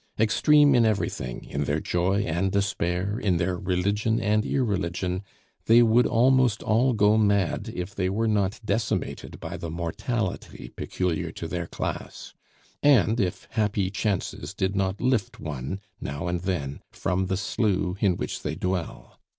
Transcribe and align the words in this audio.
Extreme 0.19 0.73
in 0.73 0.83
everything 0.83 1.43
in 1.45 1.65
their 1.65 1.79
joy 1.79 2.23
and 2.23 2.51
despair, 2.51 3.19
in 3.19 3.37
their 3.37 3.55
religion 3.55 4.19
and 4.19 4.43
irreligion 4.43 5.21
they 5.67 5.83
would 5.83 6.07
almost 6.07 6.63
all 6.63 6.93
go 6.93 7.19
mad 7.19 7.71
if 7.75 7.93
they 7.93 8.09
were 8.09 8.27
not 8.27 8.59
decimated 8.65 9.39
by 9.39 9.57
the 9.57 9.69
mortality 9.69 10.69
peculiar 10.75 11.31
to 11.33 11.47
their 11.47 11.67
class, 11.67 12.33
and 12.81 13.19
if 13.19 13.47
happy 13.51 13.91
chances 13.91 14.55
did 14.55 14.75
not 14.75 14.99
lift 14.99 15.39
one 15.39 15.79
now 15.99 16.27
and 16.27 16.39
then 16.39 16.81
from 16.91 17.27
the 17.27 17.37
slough 17.37 18.01
in 18.01 18.17
which 18.17 18.41
they 18.41 18.55
dwell. 18.55 19.19